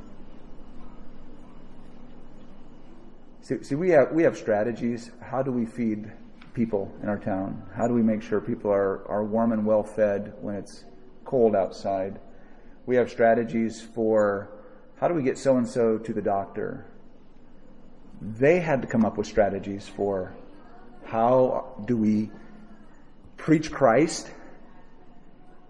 [3.43, 5.11] See, see, we have we have strategies.
[5.21, 6.11] How do we feed
[6.55, 7.61] people in our town?
[7.75, 10.85] How do we make sure people are, are warm and well fed when it's
[11.25, 12.21] cold outside?
[12.87, 14.49] We have strategies for
[15.01, 16.87] how do we get so and so to the doctor?
[18.23, 20.35] They had to come up with strategies for
[21.05, 22.31] how do we
[23.37, 24.31] preach Christ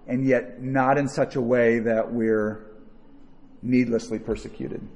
[0.07, 2.67] and yet not in such a way that we're
[3.63, 4.87] needlessly persecuted.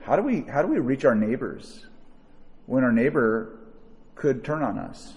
[0.00, 1.86] How do we how do we reach our neighbors
[2.66, 3.58] when our neighbor
[4.14, 5.14] could turn on us?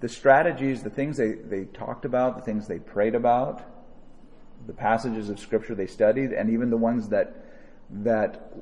[0.00, 3.62] The strategies, the things they, they talked about, the things they prayed about,
[4.66, 7.44] the passages of scripture they studied, and even the ones that
[7.90, 8.52] that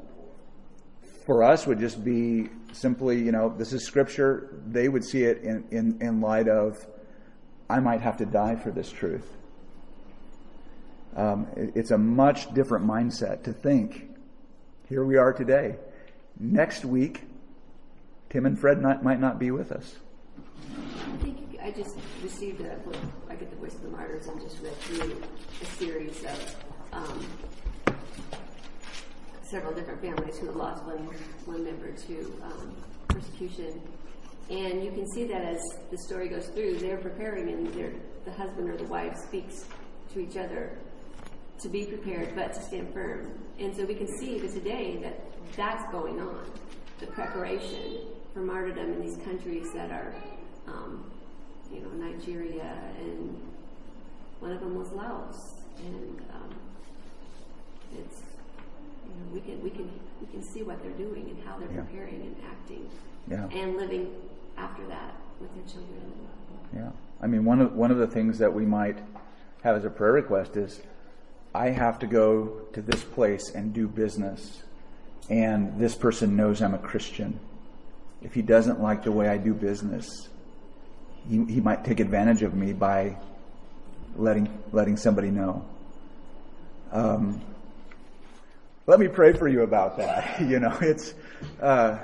[1.25, 4.61] for us would just be simply, you know, this is scripture.
[4.67, 6.85] They would see it in, in, in light of
[7.73, 9.27] I might have to die for this truth.
[11.17, 14.11] Um, it's a much different mindset to think.
[14.91, 15.77] Here we are today.
[16.39, 17.23] Next week,
[18.29, 19.97] Tim and Fred not, might not be with us.
[20.69, 22.97] I think I just received a book.
[23.31, 25.23] I get the Voice of the Martyrs and just read through
[25.63, 26.57] a series of
[26.93, 27.27] um,
[29.43, 31.09] several different families who have lost one
[31.47, 32.77] one member to um,
[33.09, 33.81] persecution
[34.51, 37.73] and you can see that as the story goes through, they're preparing and
[38.25, 39.65] the husband or the wife speaks
[40.13, 40.79] to each other
[41.61, 43.31] to be prepared but to stand firm.
[43.59, 45.21] And so we can see that today that
[45.57, 46.45] that's going on,
[46.99, 47.99] the preparation
[48.35, 50.15] for martyrdom in these countries that are,
[50.67, 51.05] um,
[51.73, 53.41] you know, Nigeria and
[54.41, 55.55] one of them was Laos.
[55.79, 56.55] And um,
[57.97, 58.21] it's,
[59.07, 61.71] you know, we can, we, can, we can see what they're doing and how they're
[61.73, 61.83] yeah.
[61.83, 62.91] preparing and acting
[63.29, 63.47] yeah.
[63.53, 64.11] and living
[64.63, 66.13] after that with their children.
[66.75, 66.91] Yeah.
[67.21, 68.99] I mean, one of, one of the things that we might
[69.63, 70.81] have as a prayer request is
[71.55, 74.63] I have to go to this place and do business,
[75.29, 77.39] and this person knows I'm a Christian.
[78.23, 80.29] If he doesn't like the way I do business,
[81.29, 83.17] he, he might take advantage of me by
[84.17, 85.65] letting, letting somebody know.
[86.91, 87.41] Um,
[88.87, 90.41] let me pray for you about that.
[90.49, 91.15] you know, it's,
[91.61, 91.99] uh,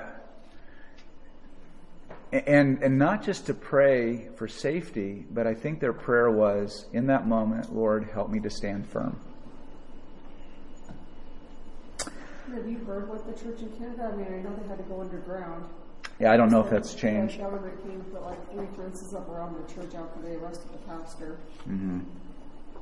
[2.31, 7.07] and and not just to pray for safety, but I think their prayer was in
[7.07, 9.19] that moment, Lord, help me to stand firm.
[12.53, 14.11] Have you heard what the church in Canada?
[14.11, 15.65] I mean, I know they had to go underground.
[16.19, 17.35] Yeah, I don't know if that's changed.
[17.35, 20.77] The government came put like three fences up around the church after they arrested the
[20.79, 21.37] pastor.
[21.67, 21.99] Mm-hmm.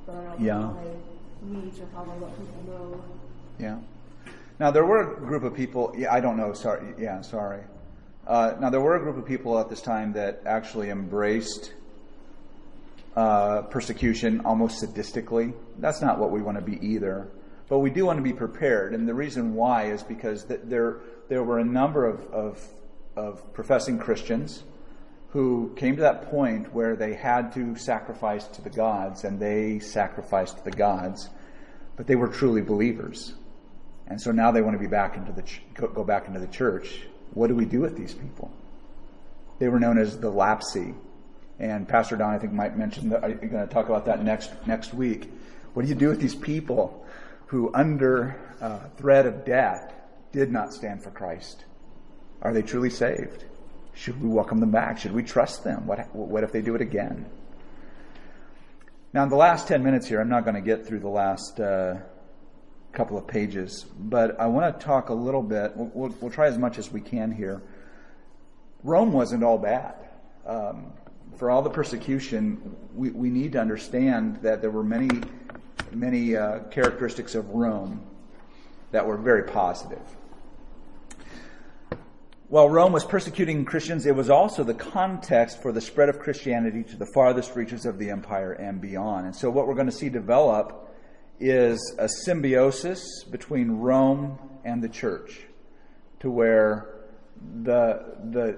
[0.05, 0.61] But I don't know yeah.
[0.61, 3.03] how they meet or how they let people know.
[3.59, 3.79] Yeah.
[4.59, 5.93] Now there were a group of people.
[5.95, 6.53] Yeah, I don't know.
[6.53, 6.93] Sorry.
[6.97, 7.63] Yeah, sorry.
[8.27, 11.73] Uh, now, there were a group of people at this time that actually embraced
[13.15, 15.53] uh, persecution almost sadistically.
[15.79, 17.29] That's not what we want to be either.
[17.69, 18.93] But we do want to be prepared.
[18.93, 20.97] And the reason why is because th- there,
[21.29, 22.67] there were a number of, of,
[23.15, 24.63] of professing Christians
[25.29, 29.79] who came to that point where they had to sacrifice to the gods, and they
[29.79, 31.29] sacrificed to the gods,
[31.95, 33.35] but they were truly believers.
[34.07, 36.47] And so now they want to be back into the ch- go back into the
[36.47, 38.51] church what do we do with these people?
[39.59, 40.95] They were known as the lapsi.
[41.59, 43.23] And Pastor Don, I think, might mention that.
[43.23, 45.31] I'm going to talk about that next, next week.
[45.73, 47.05] What do you do with these people
[47.47, 49.93] who, under uh, threat of death,
[50.31, 51.65] did not stand for Christ?
[52.41, 53.45] Are they truly saved?
[53.93, 54.99] Should we welcome them back?
[54.99, 55.87] Should we trust them?
[55.87, 57.25] What, what if they do it again?
[59.13, 61.59] Now, in the last 10 minutes here, I'm not going to get through the last
[61.59, 61.97] uh,
[62.97, 65.71] couple of pages, but I want to talk a little bit.
[65.75, 67.61] We'll, we'll, we'll try as much as we can here.
[68.83, 69.93] Rome wasn't all bad.
[70.47, 70.93] Um,
[71.35, 75.09] for all the persecution, we, we need to understand that there were many,
[75.91, 78.01] many uh, characteristics of Rome
[78.89, 80.01] that were very positive.
[82.47, 86.81] While Rome was persecuting Christians, it was also the context for the spread of Christianity
[86.85, 89.27] to the farthest reaches of the empire and beyond.
[89.27, 90.86] And so, what we're going to see develop
[91.39, 95.41] is a symbiosis between Rome and the church,
[96.19, 97.05] to where
[97.63, 98.57] the the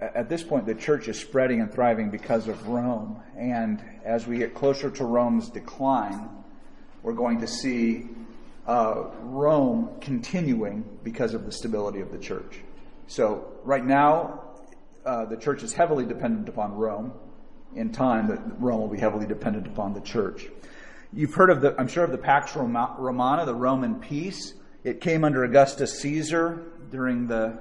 [0.00, 4.38] at this point the church is spreading and thriving because of Rome, and as we
[4.38, 6.28] get closer to Rome's decline,
[7.02, 8.08] we're going to see
[8.66, 12.60] uh, Rome continuing because of the stability of the church.
[13.06, 14.40] So right now,
[15.04, 17.12] uh, the church is heavily dependent upon Rome.
[17.74, 20.46] In time, Rome will be heavily dependent upon the church.
[21.16, 24.54] You've heard of the, I'm sure of the Pax Romana, the Roman peace.
[24.82, 27.56] It came under Augustus Caesar during the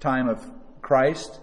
[0.00, 0.44] time of
[0.82, 1.40] Christ.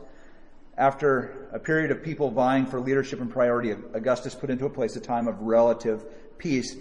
[0.77, 4.99] after a period of people vying for leadership and priority, Augustus put into place a
[4.99, 6.03] time of relative
[6.37, 6.75] peace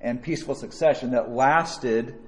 [0.00, 2.18] and peaceful succession that lasted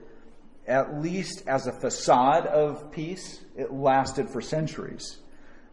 [0.66, 5.18] at least as a facade of peace, it lasted for centuries.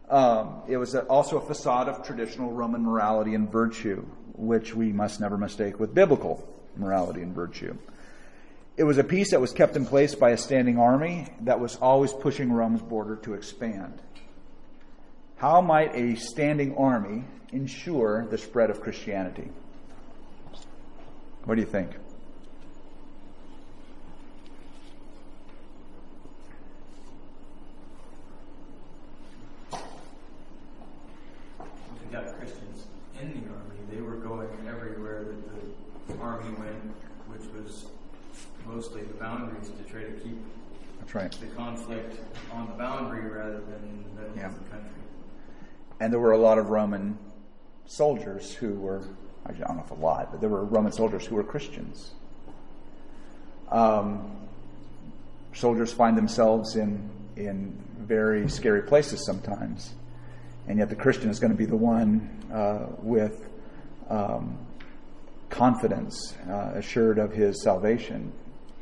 [0.08, 5.20] Um, it was also a facade of traditional Roman morality and virtue, which we must
[5.20, 7.76] never mistake with biblical morality and virtue.
[8.76, 11.76] It was a peace that was kept in place by a standing army that was
[11.76, 14.00] always pushing Rome's border to expand.
[15.36, 19.48] How might a standing army ensure the spread of Christianity?
[21.44, 21.90] What do you think?
[32.14, 32.86] got Christians
[33.20, 35.50] in the army, they were going everywhere that
[36.06, 36.94] the army went,
[37.26, 37.86] which was
[38.64, 40.38] mostly the boundaries to try to keep
[41.00, 41.32] That's right.
[41.32, 42.18] the conflict
[42.52, 44.48] on the boundary rather than in the middle Yeah.
[44.48, 44.90] the country.
[46.00, 47.18] And there were a lot of Roman
[47.86, 49.02] soldiers who were,
[49.46, 52.12] I don't know if a lot, but there were Roman soldiers who were Christians.
[53.70, 54.36] Um,
[55.54, 59.94] soldiers find themselves in, in very scary places sometimes.
[60.66, 63.46] And yet the Christian is going to be the one uh, with
[64.08, 64.58] um,
[65.50, 68.32] confidence, uh, assured of his salvation.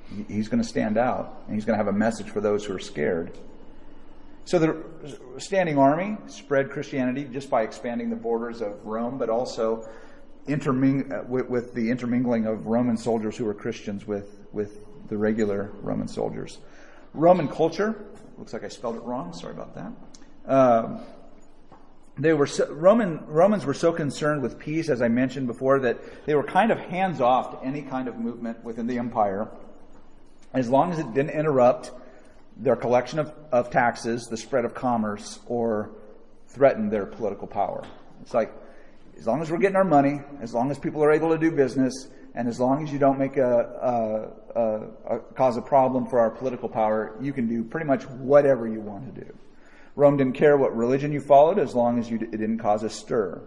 [0.08, 2.64] He- He's going to stand out, and he's going to have a message for those
[2.64, 3.36] who are scared.
[4.44, 4.84] So the
[5.38, 9.88] standing army spread Christianity just by expanding the borders of Rome, but also
[10.48, 15.16] interming- uh, with, with the intermingling of Roman soldiers who were Christians with, with the
[15.16, 16.58] regular Roman soldiers.
[17.14, 18.04] Roman culture,
[18.38, 19.92] looks like I spelled it wrong, sorry about that.
[20.52, 21.00] Um,
[22.18, 25.98] they were so, Roman Romans were so concerned with peace, as I mentioned before, that
[26.26, 29.48] they were kind of hands off to any kind of movement within the empire,
[30.54, 31.90] as long as it didn't interrupt
[32.56, 35.90] their collection of, of taxes, the spread of commerce, or
[36.48, 37.84] threaten their political power.
[38.20, 38.52] It's like,
[39.18, 41.50] as long as we're getting our money, as long as people are able to do
[41.50, 46.06] business, and as long as you don't make a, a, a, a cause a problem
[46.06, 49.32] for our political power, you can do pretty much whatever you want to do.
[49.96, 52.90] Rome didn't care what religion you followed as long as you, it didn't cause a
[52.90, 53.42] stir.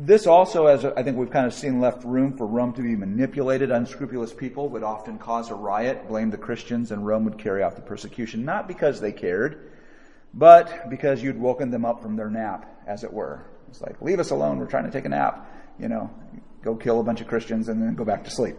[0.00, 2.94] This also, as I think we've kind of seen, left room for Rome to be
[2.94, 3.72] manipulated.
[3.72, 7.74] Unscrupulous people would often cause a riot, blame the Christians, and Rome would carry out
[7.74, 9.72] the persecution, not because they cared,
[10.32, 13.44] but because you'd woken them up from their nap, as it were.
[13.70, 15.52] It's like, leave us alone, we're trying to take a nap.
[15.80, 16.10] You know,
[16.62, 18.54] go kill a bunch of Christians and then go back to sleep.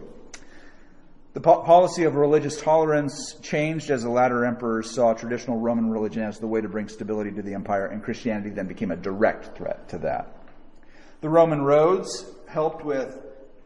[1.32, 6.22] The po- policy of religious tolerance changed as the latter emperors saw traditional Roman religion
[6.22, 9.56] as the way to bring stability to the empire, and Christianity then became a direct
[9.56, 10.36] threat to that.
[11.20, 13.18] The Roman roads helped with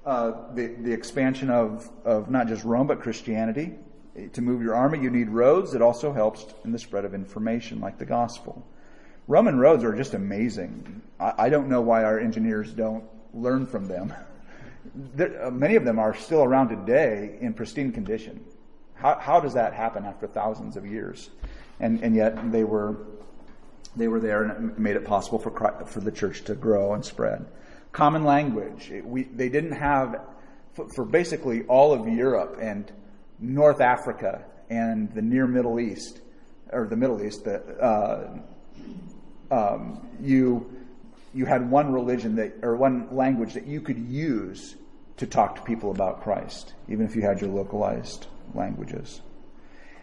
[0.05, 3.75] uh, the, the expansion of, of not just Rome, but Christianity.
[4.33, 5.75] To move your army, you need roads.
[5.75, 8.67] It also helps in the spread of information, like the gospel.
[9.27, 11.01] Roman roads are just amazing.
[11.19, 14.13] I, I don't know why our engineers don't learn from them.
[15.15, 18.45] There, uh, many of them are still around today in pristine condition.
[18.95, 21.31] How, how does that happen after thousands of years?
[21.81, 22.99] And, and yet they were,
[23.97, 27.05] they were there and made it possible for, Christ, for the church to grow and
[27.05, 27.47] spread.
[27.93, 28.93] Common language.
[29.05, 30.21] We, they didn't have,
[30.73, 32.91] for, for basically all of Europe and
[33.39, 36.21] North Africa and the near Middle East,
[36.73, 38.39] or the Middle East, the, uh,
[39.51, 40.71] um, you
[41.35, 44.77] you had one religion that or one language that you could use
[45.17, 49.21] to talk to people about Christ, even if you had your localized languages.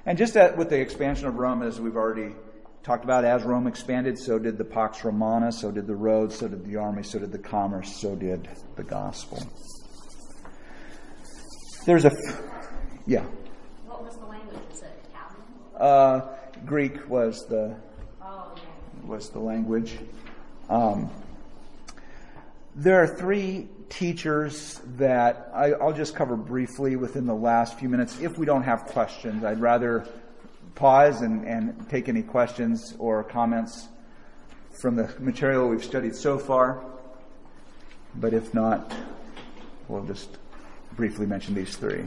[0.06, 2.36] And just that with the expansion of Rome, as we've already
[2.84, 6.48] talked about, as Rome expanded, so did the Pax Romana, so did the roads, so
[6.48, 9.42] did the army, so did the commerce, so did the gospel.
[11.86, 12.42] There's a, f-
[13.06, 13.24] yeah.
[13.86, 14.60] What was the language?
[14.72, 15.42] Was it Italian?
[15.80, 16.22] Uh,
[16.66, 17.76] Greek was the
[18.22, 19.08] Oh, yeah.
[19.10, 19.98] was the language.
[20.70, 21.10] Um,
[22.76, 28.20] there are three teachers that I, I'll just cover briefly within the last few minutes.
[28.22, 30.08] If we don't have questions, I'd rather
[30.76, 33.88] pause and, and take any questions or comments
[34.82, 36.84] from the material we've studied so far.
[38.16, 38.92] But if not,
[39.88, 40.38] we'll just
[40.96, 42.06] briefly mention these three.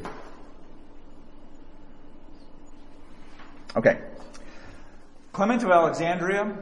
[3.76, 3.98] Okay.
[5.32, 6.56] Clement of Alexandria,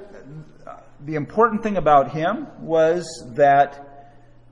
[1.05, 3.89] the important thing about him was that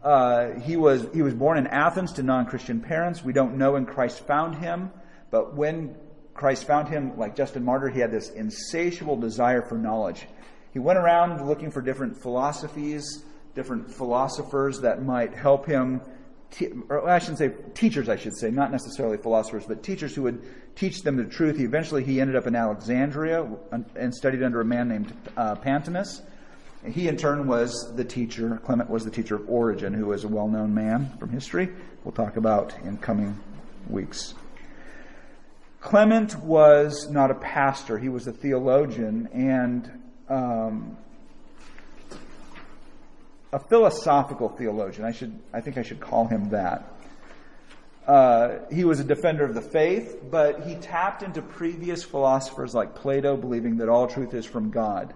[0.03, 3.25] uh, he was he was born in Athens to non-Christian parents.
[3.25, 4.91] We don't know when Christ found him,
[5.31, 5.97] but when
[6.41, 10.27] Christ found him, like Justin Martyr, he had this insatiable desire for knowledge.
[10.73, 13.25] He went around looking for different philosophies,
[13.55, 16.01] different philosophers that might help him
[16.51, 20.23] te- or I shouldn't say teachers, I should say, not necessarily philosophers, but teachers who
[20.23, 20.43] would
[20.77, 21.59] teach them the truth.
[21.59, 23.47] He eventually he ended up in Alexandria
[23.95, 26.23] and studied under a man named uh, Pantaenus.
[26.91, 28.59] He, in turn, was the teacher.
[28.65, 31.69] Clement was the teacher of Origen, who was a well known man from history.
[32.03, 33.39] We'll talk about in coming
[33.91, 34.33] weeks.
[35.81, 39.91] Clement was not a pastor, he was a theologian and
[40.29, 40.97] um,
[43.53, 45.07] a philosophical theologian.
[45.07, 46.87] I, should, I think I should call him that.
[48.07, 52.95] Uh, he was a defender of the faith, but he tapped into previous philosophers like
[52.95, 55.15] Plato, believing that all truth is from God.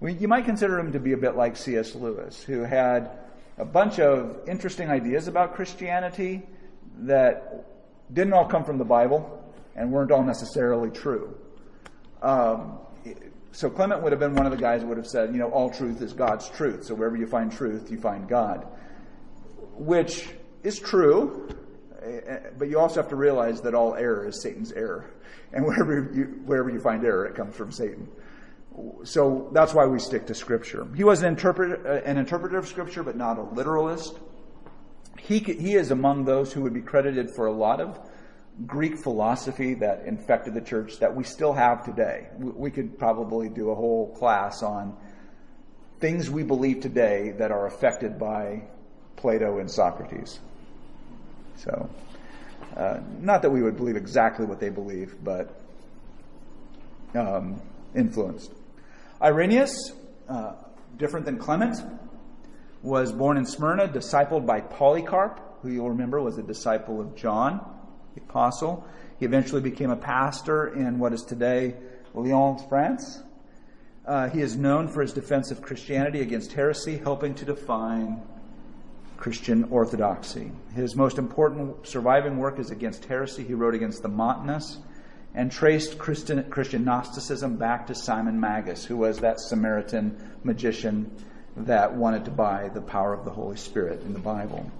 [0.00, 1.94] you might consider him to be a bit like C.S.
[1.94, 3.10] Lewis, who had
[3.58, 6.42] a bunch of interesting ideas about Christianity
[7.00, 7.66] that
[8.12, 9.41] didn't all come from the Bible
[9.76, 11.36] and weren't all necessarily true.
[12.20, 12.78] Um,
[13.52, 15.50] so Clement would have been one of the guys who would have said, you know,
[15.50, 16.84] all truth is God's truth.
[16.84, 18.66] So wherever you find truth, you find God,
[19.76, 20.28] which
[20.62, 21.48] is true.
[22.58, 25.14] But you also have to realize that all error is Satan's error,
[25.52, 28.08] and wherever you wherever you find error, it comes from Satan.
[29.04, 30.86] So that's why we stick to Scripture.
[30.96, 34.18] He was an interpreter, uh, an interpreter of Scripture, but not a literalist.
[35.18, 38.00] He he is among those who would be credited for a lot of
[38.66, 42.28] Greek philosophy that infected the church that we still have today.
[42.38, 44.96] We could probably do a whole class on
[46.00, 48.64] things we believe today that are affected by
[49.16, 50.38] Plato and Socrates.
[51.56, 51.88] So,
[52.76, 55.58] uh, not that we would believe exactly what they believe, but
[57.14, 57.60] um,
[57.94, 58.52] influenced.
[59.22, 59.92] Irenaeus,
[60.28, 60.54] uh,
[60.98, 61.78] different than Clement,
[62.82, 67.71] was born in Smyrna, discipled by Polycarp, who you'll remember was a disciple of John
[68.14, 68.86] the apostle.
[69.18, 71.74] He eventually became a pastor in what is today
[72.14, 73.22] Lyon, France.
[74.04, 78.20] Uh, he is known for his defense of Christianity against heresy, helping to define
[79.16, 80.50] Christian orthodoxy.
[80.74, 83.44] His most important surviving work is against heresy.
[83.44, 84.78] He wrote against the Montanists
[85.34, 91.10] and traced Christian, Christian Gnosticism back to Simon Magus, who was that Samaritan magician
[91.56, 94.70] that wanted to buy the power of the Holy Spirit in the Bible.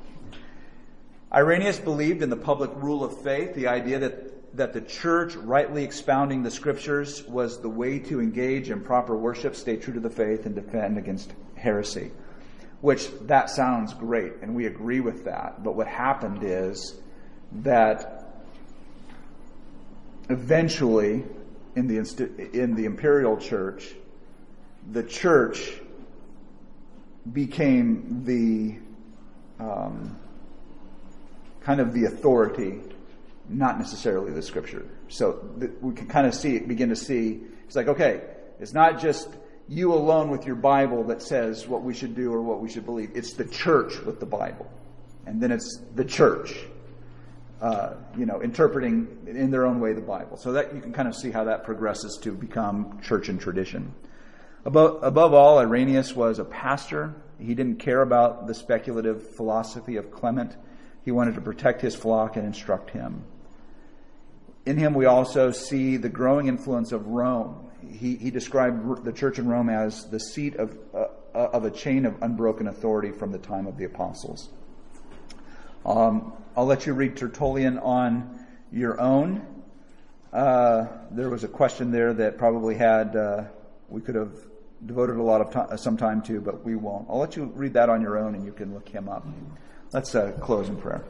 [1.34, 5.82] Irenaeus believed in the public rule of faith, the idea that, that the church, rightly
[5.82, 10.10] expounding the scriptures, was the way to engage in proper worship, stay true to the
[10.10, 12.10] faith, and defend against heresy.
[12.82, 15.62] Which that sounds great, and we agree with that.
[15.64, 16.96] But what happened is
[17.62, 18.26] that
[20.28, 21.24] eventually,
[21.76, 23.94] in the, in the imperial church,
[24.90, 25.80] the church
[27.32, 28.78] became the
[29.62, 30.18] um,
[31.64, 32.80] kind of the authority,
[33.48, 34.86] not necessarily the scripture.
[35.08, 35.44] So
[35.80, 38.22] we can kind of see, begin to see, it's like, okay,
[38.60, 39.28] it's not just
[39.68, 42.84] you alone with your Bible that says what we should do or what we should
[42.84, 43.10] believe.
[43.14, 44.70] It's the church with the Bible.
[45.26, 46.56] And then it's the church,
[47.60, 50.36] uh, you know, interpreting in their own way the Bible.
[50.36, 53.94] So that you can kind of see how that progresses to become church and tradition.
[54.64, 57.14] Above, above all, Irenaeus was a pastor.
[57.38, 60.56] He didn't care about the speculative philosophy of Clement.
[61.04, 63.24] He wanted to protect his flock and instruct him.
[64.64, 67.70] In him, we also see the growing influence of Rome.
[67.90, 72.06] He, he described the church in Rome as the seat of, uh, of a chain
[72.06, 74.50] of unbroken authority from the time of the apostles.
[75.84, 79.44] Um, I'll let you read Tertullian on your own.
[80.32, 83.44] Uh, there was a question there that probably had, uh,
[83.88, 84.32] we could have
[84.86, 87.06] devoted a lot of time, some time to, but we won't.
[87.10, 89.26] I'll let you read that on your own and you can look him up.
[89.92, 91.04] Let's uh, close in prayer.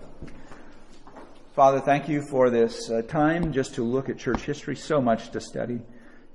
[1.54, 4.74] Father, thank you for this uh, time just to look at church history.
[4.74, 5.78] So much to study,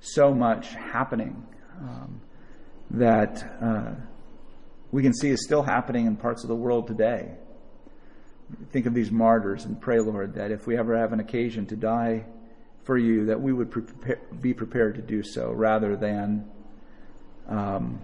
[0.00, 1.46] so much happening
[1.78, 2.22] um,
[2.92, 3.90] that uh,
[4.92, 7.32] we can see is still happening in parts of the world today.
[8.72, 11.76] Think of these martyrs and pray, Lord, that if we ever have an occasion to
[11.76, 12.24] die
[12.84, 16.50] for you, that we would prepare, be prepared to do so rather than
[17.46, 18.00] um,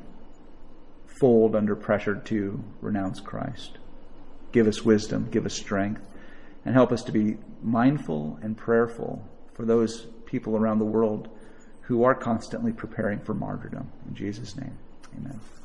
[1.18, 3.78] fold under pressure to renounce Christ.
[4.54, 6.06] Give us wisdom, give us strength,
[6.64, 11.28] and help us to be mindful and prayerful for those people around the world
[11.80, 13.90] who are constantly preparing for martyrdom.
[14.08, 14.78] In Jesus' name,
[15.18, 15.40] amen.